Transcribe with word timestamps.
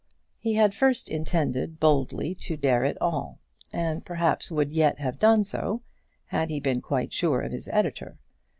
He 0.39 0.55
had 0.55 0.73
first 0.73 1.09
intended 1.09 1.79
boldly 1.79 2.33
to 2.33 2.57
dare 2.57 2.83
it 2.83 2.97
all, 2.99 3.37
and 3.71 4.03
perhaps 4.03 4.49
would 4.49 4.71
yet 4.71 4.97
have 4.97 5.19
done 5.19 5.43
so 5.43 5.83
had 6.29 6.49
he 6.49 6.59
been 6.59 6.81
quite 6.81 7.13
sure 7.13 7.41
of 7.41 7.51
his 7.51 7.67
editor. 7.67 8.17